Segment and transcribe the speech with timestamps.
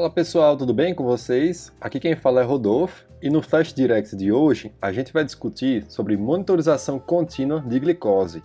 [0.00, 1.70] Fala pessoal, tudo bem com vocês?
[1.78, 5.84] Aqui quem fala é Rodolfo e no Flash Direct de hoje a gente vai discutir
[5.90, 8.42] sobre monitorização contínua de glicose,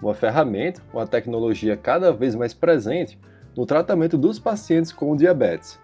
[0.00, 3.18] uma ferramenta, uma tecnologia cada vez mais presente
[3.56, 5.76] no tratamento dos pacientes com diabetes.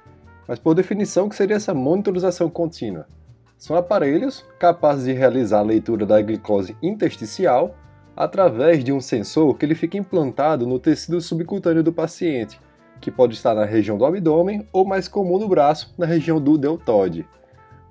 [0.47, 3.09] Mas por definição, o que seria essa monitorização contínua?
[3.57, 7.75] São aparelhos capazes de realizar a leitura da glicose intersticial
[8.17, 12.61] através de um sensor que ele fica implantado no tecido subcutâneo do paciente
[13.01, 16.59] que pode estar na região do abdômen ou mais comum no braço, na região do
[16.59, 17.27] deltoide.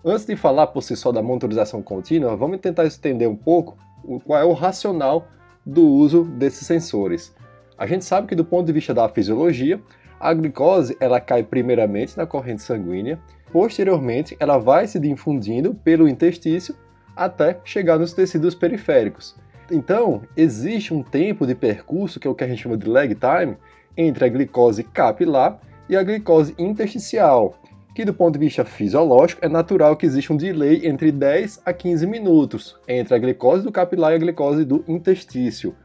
[0.03, 3.77] Antes de falar por si só da monitorização contínua, vamos tentar estender um pouco
[4.25, 5.27] qual é o racional
[5.66, 7.35] do uso desses sensores.
[7.77, 9.81] A gente sabe que do ponto de vista da fisiologia,
[10.20, 13.19] a glicose ela cai primeiramente na corrente sanguínea,
[13.52, 16.75] posteriormente ela vai se difundindo pelo intestício
[17.16, 19.35] até chegar nos tecidos periféricos.
[19.69, 23.13] Então, existe um tempo de percurso, que é o que a gente chama de lag
[23.13, 23.58] time,
[23.98, 25.59] entre a glicose capilar
[25.90, 27.58] e a glicose intersticial,
[27.95, 31.73] que do ponto de vista fisiológico é natural que exista um delay entre 10 a
[31.73, 35.75] 15 minutos entre a glicose do capilar e a glicose do interstício.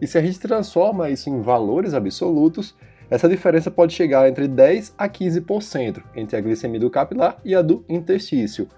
[0.00, 2.74] E se a gente transforma isso em valores absolutos,
[3.10, 7.62] essa diferença pode chegar entre 10 a 15% entre a glicemia do capilar e a
[7.62, 8.68] do interstício.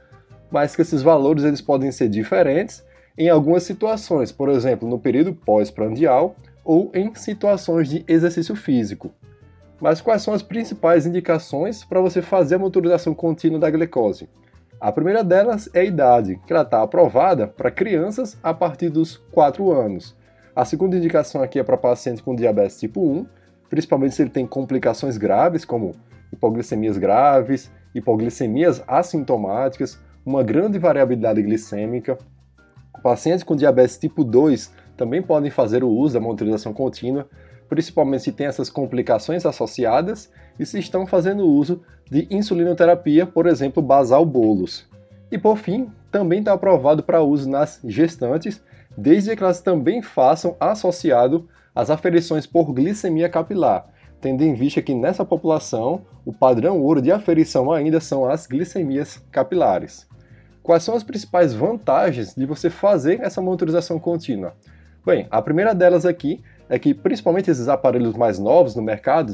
[0.50, 2.84] Mas que esses valores eles podem ser diferentes
[3.16, 9.12] em algumas situações, por exemplo, no período pós-prandial ou em situações de exercício físico.
[9.80, 14.28] Mas quais são as principais indicações para você fazer a monitorização contínua da glicose?
[14.80, 19.18] A primeira delas é a idade, que ela está aprovada para crianças a partir dos
[19.30, 20.16] 4 anos.
[20.54, 23.26] A segunda indicação aqui é para paciente com diabetes tipo 1,
[23.68, 25.92] principalmente se ele tem complicações graves, como
[26.32, 32.18] hipoglicemias graves, hipoglicemias assintomáticas, uma grande variabilidade glicêmica.
[33.02, 37.26] Pacientes com diabetes tipo 2 também podem fazer o uso da monitorização contínua,
[37.70, 41.80] principalmente se tem essas complicações associadas e se estão fazendo uso
[42.10, 44.86] de insulinoterapia, por exemplo, basal bolos.
[45.32, 48.62] E por fim, também está aprovado para uso nas gestantes,
[48.94, 53.86] desde que elas também façam associado as aferições por glicemia capilar,
[54.20, 59.24] tendo em vista que nessa população o padrão ouro de aferição ainda são as glicemias
[59.32, 60.06] capilares.
[60.62, 64.52] Quais são as principais vantagens de você fazer essa monitorização contínua?
[65.04, 69.32] Bem, a primeira delas aqui é que, principalmente esses aparelhos mais novos no mercado,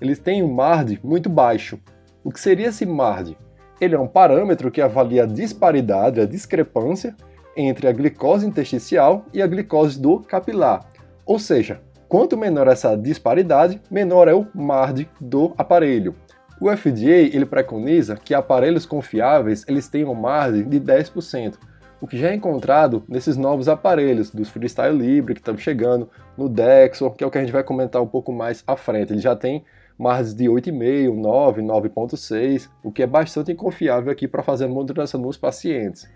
[0.00, 1.78] eles têm um MARD muito baixo.
[2.22, 3.36] O que seria esse MARD?
[3.80, 7.16] Ele é um parâmetro que avalia a disparidade, a discrepância
[7.56, 10.86] entre a glicose intersticial e a glicose do capilar.
[11.26, 16.14] Ou seja, quanto menor essa disparidade, menor é o MARD do aparelho.
[16.60, 21.54] O FDA ele preconiza que aparelhos confiáveis eles tenham um MARD de 10%,
[22.00, 26.48] o que já é encontrado nesses novos aparelhos dos Freestyle Libre que estão chegando, no
[26.48, 29.12] Dexor, que é o que a gente vai comentar um pouco mais à frente.
[29.12, 29.64] Ele já tem
[29.98, 35.20] margens de 8,5, 9, 9,6, o que é bastante confiável aqui para fazer a monitoração
[35.20, 36.08] nos pacientes.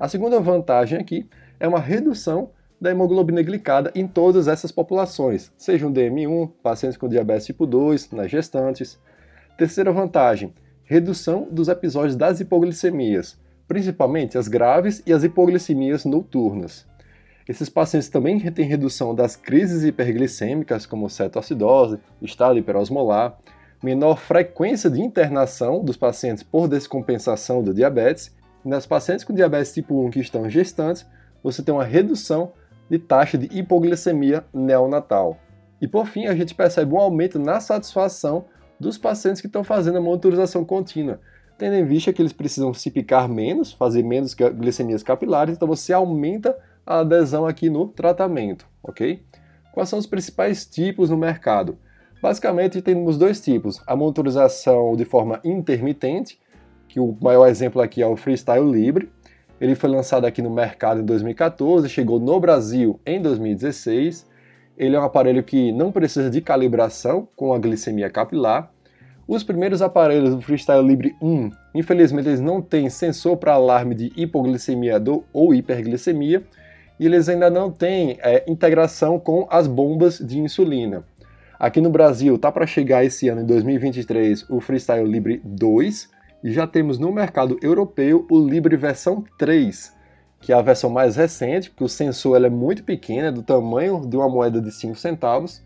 [0.00, 1.28] A segunda vantagem aqui
[1.60, 2.50] é uma redução
[2.80, 8.12] da hemoglobina glicada em todas essas populações, seja um DM1, pacientes com diabetes tipo 2,
[8.12, 8.98] nas gestantes.
[9.58, 13.36] Terceira vantagem, redução dos episódios das hipoglicemias
[13.68, 16.86] principalmente as graves e as hipoglicemias noturnas.
[17.46, 23.38] Esses pacientes também têm redução das crises hiperglicêmicas, como cetoacidose, estado hiperosmolar,
[23.82, 28.34] menor frequência de internação dos pacientes por descompensação do diabetes,
[28.64, 31.06] e nas pacientes com diabetes tipo 1 que estão gestantes,
[31.42, 32.52] você tem uma redução
[32.90, 35.38] de taxa de hipoglicemia neonatal.
[35.80, 38.46] E por fim, a gente percebe um aumento na satisfação
[38.80, 41.20] dos pacientes que estão fazendo a monitorização contínua,
[41.58, 45.92] tendo em vista que eles precisam se picar menos, fazer menos glicemias capilares, então você
[45.92, 49.22] aumenta a adesão aqui no tratamento, ok?
[49.72, 51.76] Quais são os principais tipos no mercado?
[52.22, 56.38] Basicamente temos dois tipos, a monitorização de forma intermitente,
[56.88, 59.10] que o maior exemplo aqui é o Freestyle Libre,
[59.60, 64.26] ele foi lançado aqui no mercado em 2014, chegou no Brasil em 2016.
[64.76, 68.72] Ele é um aparelho que não precisa de calibração com a glicemia capilar,
[69.28, 74.10] os primeiros aparelhos do Freestyle Libre 1, infelizmente eles não têm sensor para alarme de
[74.16, 74.94] hipoglicemia
[75.34, 76.42] ou hiperglicemia,
[76.98, 81.04] e eles ainda não têm é, integração com as bombas de insulina.
[81.60, 86.08] Aqui no Brasil tá para chegar esse ano, em 2023, o Freestyle Libre 2,
[86.42, 89.94] e já temos no mercado europeu o Libre versão 3,
[90.40, 94.06] que é a versão mais recente, que o sensor é muito pequeno, é do tamanho
[94.06, 95.62] de uma moeda de 5 centavos,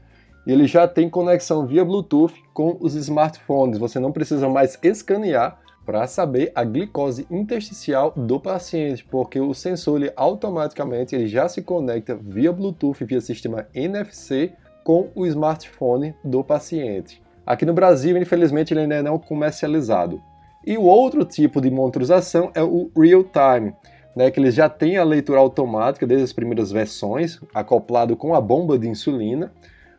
[0.50, 3.78] ele já tem conexão via Bluetooth com os smartphones.
[3.78, 10.00] Você não precisa mais escanear para saber a glicose intersticial do paciente, porque o sensor
[10.00, 14.52] ele, automaticamente ele já se conecta via Bluetooth, via sistema NFC
[14.84, 17.22] com o smartphone do paciente.
[17.44, 20.22] Aqui no Brasil, infelizmente, ele ainda não é comercializado.
[20.64, 23.74] E o outro tipo de monitorização é o real time,
[24.14, 28.40] né, que eles já têm a leitura automática desde as primeiras versões, acoplado com a
[28.40, 29.52] bomba de insulina,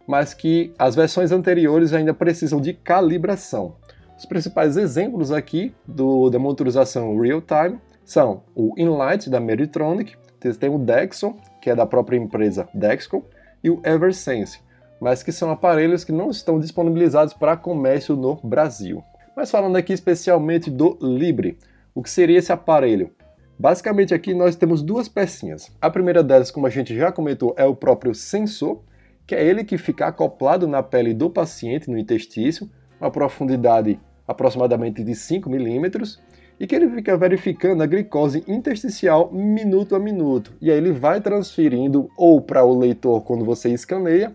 [0.08, 3.76] mas que as versões anteriores ainda precisam de calibração.
[4.18, 10.16] Os principais exemplos aqui do, da monitorização real-time são o Inlight da Meditronic,
[10.60, 13.24] tem o Dexon, que é da própria empresa Dexcom,
[13.64, 14.60] e o Eversense,
[15.00, 19.04] mas que são aparelhos que não estão disponibilizados para comércio no Brasil.
[19.36, 21.58] Mas falando aqui especialmente do Libre,
[21.96, 23.12] o que seria esse aparelho?
[23.58, 25.72] Basicamente aqui nós temos duas pecinhas.
[25.82, 28.82] A primeira delas, como a gente já comentou, é o próprio sensor,
[29.26, 35.04] que é ele que fica acoplado na pele do paciente, no intestício, uma profundidade aproximadamente
[35.04, 36.22] de 5 milímetros,
[36.60, 40.54] e que ele fica verificando a glicose intersticial minuto a minuto.
[40.62, 44.34] E aí ele vai transferindo ou para o leitor quando você escaneia,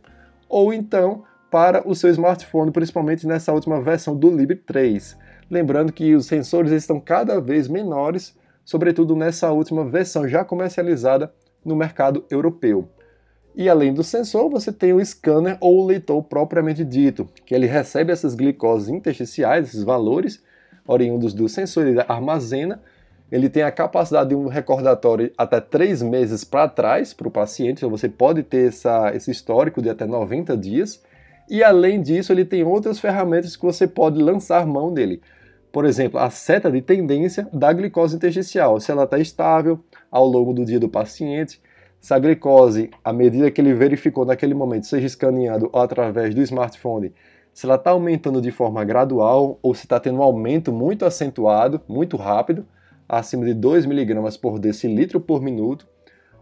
[0.48, 5.16] ou então para o seu smartphone, principalmente nessa última versão do Libre 3.
[5.50, 11.32] Lembrando que os sensores estão cada vez menores, sobretudo nessa última versão já comercializada
[11.64, 12.88] no mercado europeu.
[13.58, 17.66] E além do sensor, você tem o scanner ou o leitor propriamente dito, que ele
[17.66, 20.40] recebe essas glicoses intersticiais, esses valores
[20.86, 22.80] oriundos do sensor, ele armazena,
[23.32, 27.78] ele tem a capacidade de um recordatório até três meses para trás para o paciente,
[27.78, 31.02] então você pode ter essa, esse histórico de até 90 dias,
[31.50, 35.20] e além disso, ele tem outras ferramentas que você pode lançar mão dele.
[35.72, 39.80] Por exemplo, a seta de tendência da glicose intersticial, se ela está estável
[40.12, 41.60] ao longo do dia do paciente,
[42.00, 46.42] se a glicose, à medida que ele verificou naquele momento, seja escaneando ou através do
[46.42, 47.12] smartphone,
[47.52, 51.80] se ela está aumentando de forma gradual ou se está tendo um aumento muito acentuado,
[51.88, 52.64] muito rápido,
[53.08, 55.86] acima de 2 mg por decilitro por minuto,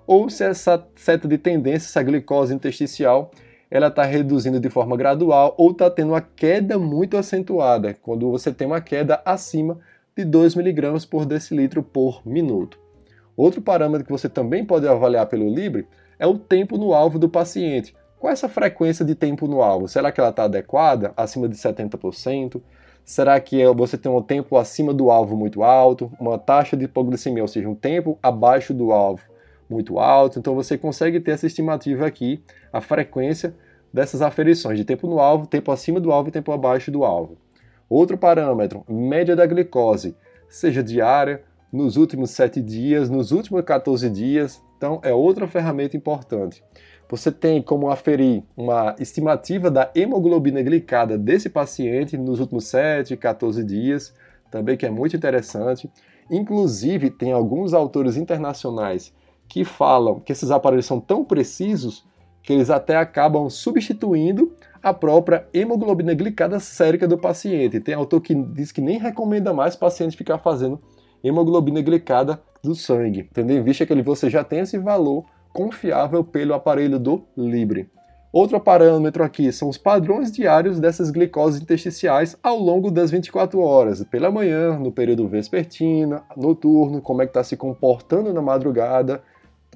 [0.06, 3.30] ou se essa seta de tendência, essa glicose intersticial,
[3.70, 8.52] ela está reduzindo de forma gradual ou está tendo uma queda muito acentuada, quando você
[8.52, 9.78] tem uma queda acima
[10.16, 12.85] de 2 mg por decilitro por minuto.
[13.36, 15.86] Outro parâmetro que você também pode avaliar pelo Libre
[16.18, 17.94] é o tempo no alvo do paciente.
[18.18, 19.86] Qual é essa frequência de tempo no alvo?
[19.86, 22.62] Será que ela está adequada, acima de 70%?
[23.04, 27.42] Será que você tem um tempo acima do alvo muito alto, uma taxa de hipoglicemia,
[27.42, 29.22] ou seja, um tempo abaixo do alvo
[29.68, 30.38] muito alto?
[30.38, 32.42] Então você consegue ter essa estimativa aqui,
[32.72, 33.54] a frequência
[33.92, 37.36] dessas aferições de tempo no alvo, tempo acima do alvo e tempo abaixo do alvo.
[37.88, 40.16] Outro parâmetro, média da glicose,
[40.48, 44.62] seja diária, nos últimos 7 dias, nos últimos 14 dias.
[44.76, 46.62] Então, é outra ferramenta importante.
[47.08, 53.62] Você tem como aferir uma estimativa da hemoglobina glicada desse paciente nos últimos 7, 14
[53.62, 54.12] dias,
[54.50, 55.90] também que é muito interessante.
[56.30, 59.14] Inclusive, tem alguns autores internacionais
[59.48, 62.04] que falam que esses aparelhos são tão precisos
[62.42, 64.52] que eles até acabam substituindo
[64.82, 67.80] a própria hemoglobina glicada sérica do paciente.
[67.80, 70.80] Tem autor que diz que nem recomenda mais o paciente ficar fazendo
[71.22, 76.54] hemoglobina glicada do sangue, tendo em vista que você já tem esse valor confiável pelo
[76.54, 77.88] aparelho do Libre.
[78.32, 84.04] Outro parâmetro aqui são os padrões diários dessas glicoses intersticiais ao longo das 24 horas,
[84.04, 89.22] pela manhã, no período vespertino, noturno, como é que está se comportando na madrugada,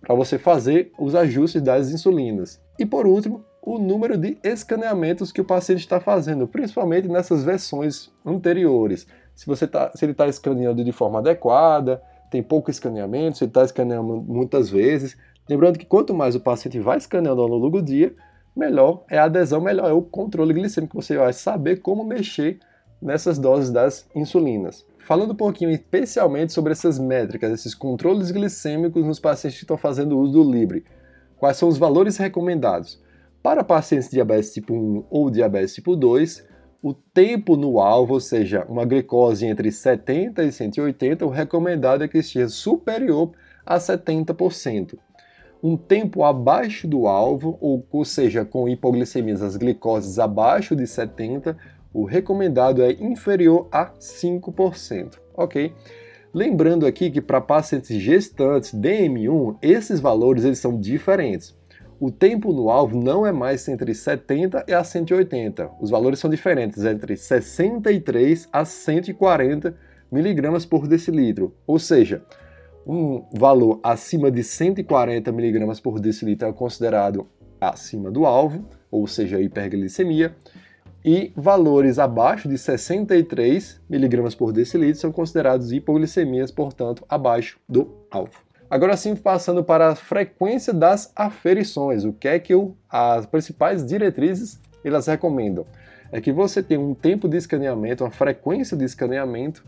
[0.01, 2.61] para você fazer os ajustes das insulinas.
[2.79, 8.11] E por último, o número de escaneamentos que o paciente está fazendo, principalmente nessas versões
[8.27, 9.07] anteriores
[9.41, 13.49] se, você tá, se ele está escaneando de forma adequada, tem pouco escaneamento, se ele
[13.49, 15.17] está escaneando muitas vezes.
[15.49, 18.15] Lembrando que quanto mais o paciente vai escaneando ao longo do dia,
[18.55, 22.61] melhor é a adesão, melhor é o controle glicêmico, você vai saber como mexer
[23.01, 24.85] nessas doses das insulinas.
[25.07, 30.19] Falando um pouquinho especialmente sobre essas métricas, esses controles glicêmicos nos pacientes que estão fazendo
[30.19, 30.85] uso do Libre.
[31.39, 33.03] Quais são os valores recomendados?
[33.43, 36.50] Para pacientes de diabetes tipo 1 ou diabetes tipo 2,
[36.83, 42.09] o tempo no alvo, ou seja, uma glicose entre 70 e 180, o recomendado é
[42.09, 43.33] que esteja superior
[43.67, 44.99] a 70%.
[45.63, 51.55] Um tempo abaixo do alvo, ou, ou seja, com hipoglicemias, as glicoses abaixo de 70,
[51.93, 55.75] o recomendado é inferior a 5%, ok?
[56.33, 61.60] Lembrando aqui que para pacientes gestantes DM1, esses valores eles são diferentes
[62.01, 65.71] o tempo no alvo não é mais entre 70 e a 180.
[65.79, 69.77] Os valores são diferentes, entre 63 a 140
[70.11, 71.55] miligramas por decilitro.
[71.67, 72.25] Ou seja,
[72.87, 77.29] um valor acima de 140 miligramas por decilitro é considerado
[77.61, 80.35] acima do alvo, ou seja, hiperglicemia,
[81.05, 88.50] e valores abaixo de 63 miligramas por decilitro são considerados hipoglicemias, portanto, abaixo do alvo.
[88.71, 92.55] Agora sim, passando para a frequência das aferições, o que é que
[92.89, 95.67] as principais diretrizes elas recomendam?
[96.13, 99.65] é que você tem um tempo de escaneamento, uma frequência de escaneamento,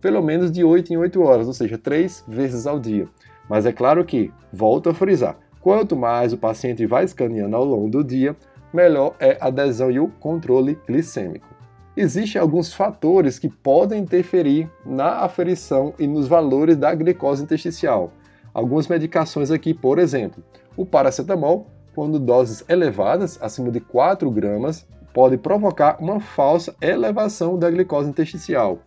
[0.00, 3.08] pelo menos de 8 em 8 horas, ou seja, 3 vezes ao dia.
[3.48, 7.90] Mas é claro que, volto a frisar, quanto mais o paciente vai escaneando ao longo
[7.90, 8.36] do dia,
[8.72, 11.48] melhor é a adesão e o controle glicêmico.
[11.96, 18.12] Existem alguns fatores que podem interferir na aferição e nos valores da glicose intersticial.
[18.60, 20.44] Algumas medicações aqui, por exemplo,
[20.76, 27.70] o paracetamol, quando doses elevadas, acima de 4 gramas, pode provocar uma falsa elevação da
[27.70, 28.80] glicose intersticial.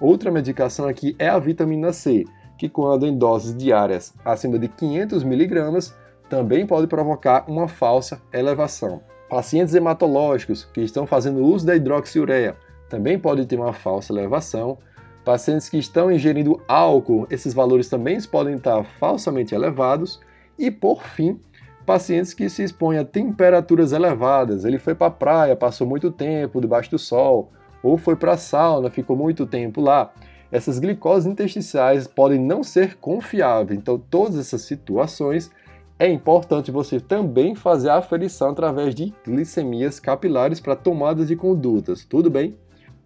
[0.00, 2.24] Outra medicação aqui é a vitamina C,
[2.56, 5.94] que quando em doses diárias acima de 500 miligramas,
[6.30, 9.02] também pode provocar uma falsa elevação.
[9.28, 12.56] Pacientes hematológicos que estão fazendo uso da hidroxiureia
[12.88, 14.78] também podem ter uma falsa elevação.
[15.24, 20.20] Pacientes que estão ingerindo álcool, esses valores também podem estar falsamente elevados.
[20.58, 21.40] E por fim,
[21.86, 24.64] pacientes que se expõem a temperaturas elevadas.
[24.64, 27.50] Ele foi para a praia, passou muito tempo debaixo do sol,
[27.82, 30.12] ou foi para a sauna, ficou muito tempo lá.
[30.50, 33.78] Essas glicoses intersticiais podem não ser confiáveis.
[33.78, 35.50] Então, todas essas situações
[35.98, 42.04] é importante você também fazer a aferição através de glicemias capilares para tomadas de condutas,
[42.04, 42.56] tudo bem?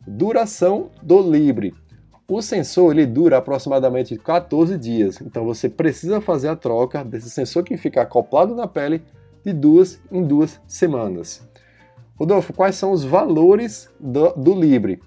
[0.07, 1.75] Duração do Libre.
[2.29, 7.63] O sensor ele dura aproximadamente 14 dias, então você precisa fazer a troca desse sensor
[7.63, 9.03] que fica acoplado na pele
[9.45, 11.49] de duas em duas semanas.
[12.17, 15.01] Rodolfo, quais são os valores do, do Libre?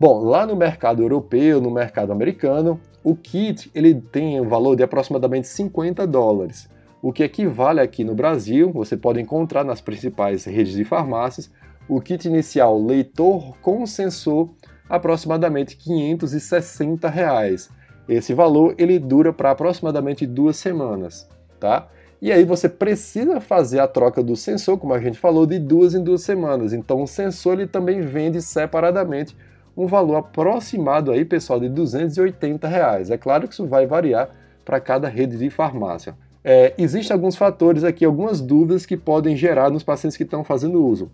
[0.00, 4.82] Bom, lá no mercado europeu, no mercado americano, o kit ele tem um valor de
[4.82, 6.70] aproximadamente 50 dólares
[7.02, 11.50] o que equivale aqui no Brasil, você pode encontrar nas principais redes de farmácias,
[11.88, 14.48] o kit inicial leitor com sensor,
[14.92, 17.70] aproximadamente 560 reais.
[18.06, 21.26] Esse valor ele dura para aproximadamente duas semanas,
[21.58, 21.88] tá?
[22.20, 25.94] E aí você precisa fazer a troca do sensor, como a gente falou, de duas
[25.94, 26.74] em duas semanas.
[26.74, 29.34] Então o sensor ele também vende separadamente
[29.74, 33.10] um valor aproximado aí, pessoal, de 280 reais.
[33.10, 34.28] É claro que isso vai variar
[34.62, 36.14] para cada rede de farmácia.
[36.44, 40.84] É, Existem alguns fatores aqui, algumas dúvidas que podem gerar nos pacientes que estão fazendo
[40.84, 41.10] uso.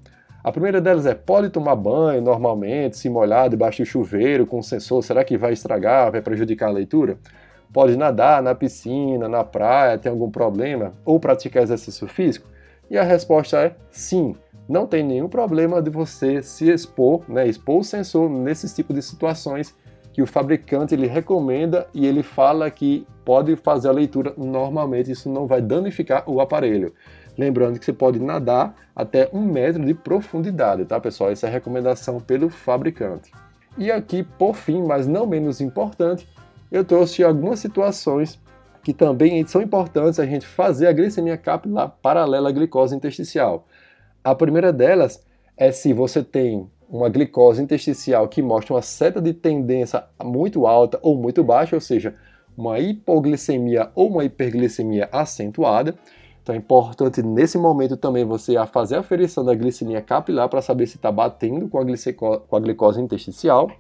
[0.49, 4.63] A primeira delas é: pode tomar banho normalmente, se molhar debaixo do chuveiro com o
[4.63, 5.05] sensor?
[5.05, 7.19] Será que vai estragar, vai prejudicar a leitura?
[7.71, 10.95] Pode nadar na piscina, na praia, tem algum problema?
[11.05, 12.49] Ou praticar exercício físico?
[12.89, 14.35] E a resposta é sim.
[14.67, 19.03] Não tem nenhum problema de você se expor, né, expor o sensor nesses tipos de
[19.03, 19.75] situações
[20.15, 25.29] que o fabricante ele recomenda e ele fala que pode fazer a leitura normalmente, isso
[25.31, 26.95] não vai danificar o aparelho.
[27.39, 31.31] Lembrando que você pode nadar até um metro de profundidade, tá pessoal?
[31.31, 33.31] Essa é a recomendação pelo fabricante.
[33.77, 36.29] E aqui, por fim, mas não menos importante,
[36.71, 38.41] eu trouxe algumas situações
[38.83, 43.69] que também são importantes a gente fazer a glicemia capilar paralela à glicose intersticial.
[44.25, 45.25] A primeira delas
[45.57, 50.99] é se você tem uma glicose intersticial que mostra uma seta de tendência muito alta
[51.03, 52.15] ou muito baixa, ou seja,
[52.57, 55.95] uma hipoglicemia ou uma hiperglicemia acentuada.
[56.49, 60.87] Então é importante nesse momento também você fazer a aferição da glicemia capilar para saber
[60.87, 61.85] se está batendo com a,
[62.41, 63.71] com a glicose intersticial.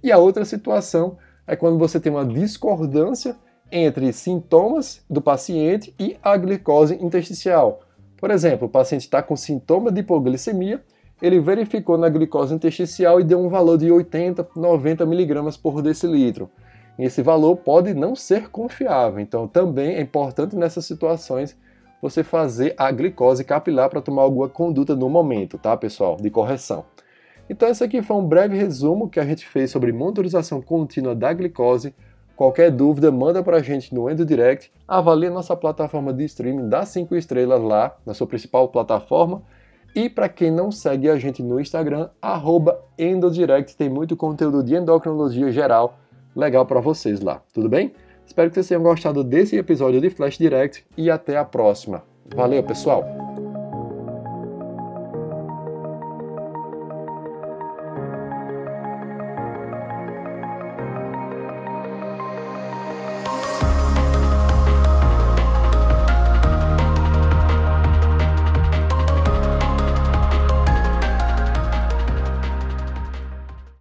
[0.00, 3.34] E a outra situação é quando você tem uma discordância
[3.68, 7.80] entre sintomas do paciente e a glicose intersticial.
[8.16, 10.84] Por exemplo, o paciente está com sintoma de hipoglicemia,
[11.20, 16.48] ele verificou na glicose intersticial e deu um valor de 80, 90 miligramas por decilitro.
[16.96, 21.56] Esse valor pode não ser confiável, então também é importante nessas situações
[22.04, 26.18] você fazer a glicose capilar para tomar alguma conduta no momento, tá, pessoal?
[26.20, 26.84] De correção.
[27.48, 31.32] Então, esse aqui foi um breve resumo que a gente fez sobre monitorização contínua da
[31.32, 31.94] glicose.
[32.36, 34.70] Qualquer dúvida, manda para a gente no Endo Direct.
[34.86, 39.42] Avalie nossa plataforma de streaming, dá 5 estrelas lá na sua principal plataforma
[39.94, 42.10] e para quem não segue a gente no Instagram,
[42.98, 45.96] EndoDirect, tem muito conteúdo de endocrinologia geral
[46.36, 47.94] legal para vocês lá, tudo bem?
[48.26, 52.02] Espero que vocês tenham gostado desse episódio de Flash Direct e até a próxima.
[52.34, 53.23] Valeu, pessoal!